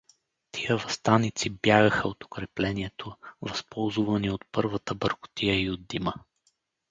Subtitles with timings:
[0.51, 6.13] Тия въстаници бягаха от укреплението, възползувани от първата бъркотия и от дима.